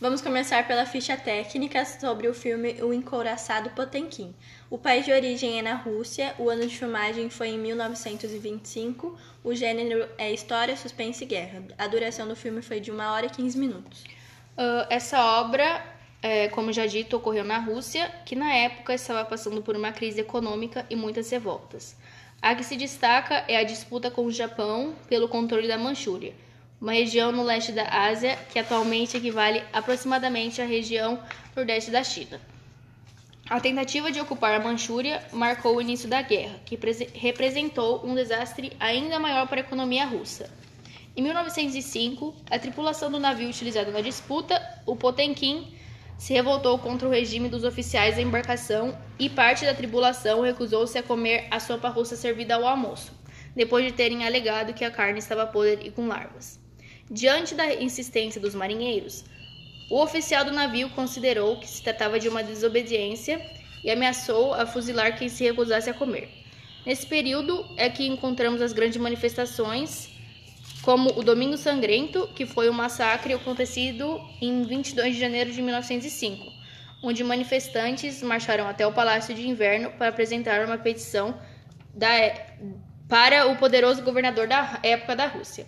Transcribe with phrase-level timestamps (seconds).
[0.00, 4.32] Vamos começar pela ficha técnica sobre o filme O Encouraçado Potemkin.
[4.70, 9.52] O país de origem é na Rússia, o ano de filmagem foi em 1925, o
[9.56, 11.64] gênero é história, suspense e guerra.
[11.76, 14.04] A duração do filme foi de 1 hora e 15 minutos.
[14.56, 15.84] Uh, essa obra,
[16.22, 20.20] é, como já dito, ocorreu na Rússia, que na época estava passando por uma crise
[20.20, 21.96] econômica e muitas revoltas.
[22.40, 26.34] A que se destaca é a disputa com o Japão pelo controle da Manchúria
[26.80, 31.18] uma região no leste da Ásia que atualmente equivale aproximadamente à região
[31.56, 32.40] nordeste da China.
[33.50, 36.78] A tentativa de ocupar a Manchúria marcou o início da guerra, que
[37.14, 40.50] representou um desastre ainda maior para a economia russa.
[41.16, 45.74] Em 1905, a tripulação do navio utilizado na disputa, o Potemkin,
[46.18, 51.02] se revoltou contra o regime dos oficiais da embarcação e parte da tripulação recusou-se a
[51.02, 53.12] comer a sopa russa servida ao almoço,
[53.56, 56.67] depois de terem alegado que a carne estava podre e com larvas.
[57.10, 59.24] Diante da insistência dos marinheiros,
[59.90, 63.40] o oficial do navio considerou que se tratava de uma desobediência
[63.82, 66.28] e ameaçou a fuzilar quem se recusasse a comer.
[66.84, 70.10] Nesse período é que encontramos as grandes manifestações,
[70.82, 76.44] como o Domingo Sangrento, que foi um massacre acontecido em 22 de janeiro de 1905,
[77.02, 81.40] onde manifestantes marcharam até o Palácio de Inverno para apresentar uma petição
[81.94, 82.08] da,
[83.08, 85.66] para o poderoso governador da época da Rússia.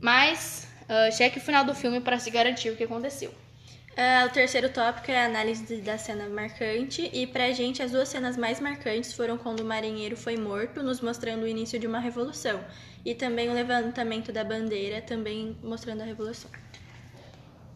[0.00, 3.30] Mas Uh, cheque o final do filme para se garantir o que aconteceu.
[3.30, 7.08] Uh, o terceiro tópico é a análise da cena marcante.
[7.12, 11.00] E pra gente, as duas cenas mais marcantes foram quando o marinheiro foi morto, nos
[11.00, 12.60] mostrando o início de uma revolução.
[13.04, 16.50] E também o levantamento da bandeira, também mostrando a revolução.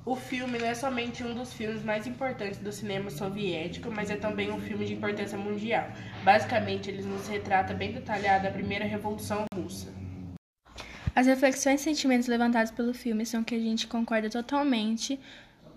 [0.04, 4.16] O filme não é somente um dos filmes mais importantes do cinema soviético, mas é
[4.16, 5.88] também um filme de importância mundial.
[6.24, 10.03] Basicamente, ele nos retrata bem detalhada a primeira revolução russa.
[11.14, 15.18] As reflexões e sentimentos levantados pelo filme são que a gente concorda totalmente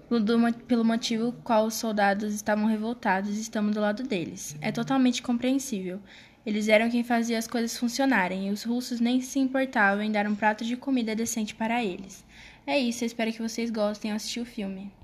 [0.10, 4.56] do, pelo motivo qual os soldados estavam revoltados e estamos do lado deles.
[4.62, 6.00] É totalmente compreensível.
[6.44, 10.26] Eles eram quem fazia as coisas funcionarem e os russos nem se importavam em dar
[10.26, 12.26] um prato de comida decente para eles.
[12.66, 14.92] É isso, eu espero que vocês gostem e assistir o filme.